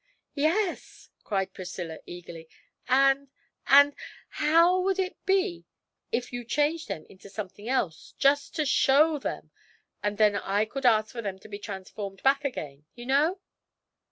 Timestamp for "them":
6.87-7.05, 9.19-9.51, 11.21-11.37